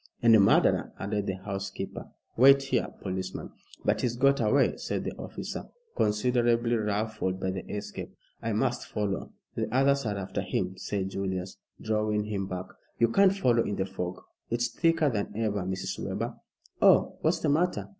"And 0.23 0.35
a 0.35 0.39
murderer," 0.39 0.91
added 0.97 1.27
the 1.27 1.35
housekeeper. 1.35 2.05
"Wait 2.35 2.63
here, 2.63 2.87
policeman." 3.03 3.51
"But 3.85 4.01
he's 4.01 4.15
got 4.15 4.39
away," 4.41 4.77
said 4.77 5.03
the 5.03 5.11
officer, 5.15 5.65
considerably 5.95 6.73
ruffled 6.75 7.39
by 7.39 7.51
the 7.51 7.63
escape. 7.71 8.11
"I 8.41 8.53
must 8.53 8.87
follow." 8.87 9.31
"The 9.53 9.71
others 9.71 10.07
are 10.07 10.17
after 10.17 10.41
him," 10.41 10.75
said 10.75 11.09
Julius, 11.11 11.57
drawing 11.79 12.23
him 12.23 12.47
back. 12.47 12.65
"You 12.97 13.09
can't 13.09 13.37
follow 13.37 13.63
in 13.63 13.75
the 13.75 13.85
fog. 13.85 14.19
It's 14.49 14.69
thicker 14.69 15.11
than 15.11 15.37
ever. 15.37 15.61
Mrs. 15.61 15.99
Webber." 15.99 16.33
"Oh, 16.81 17.19
what's 17.21 17.37
the 17.41 17.49
matter?" 17.49 17.87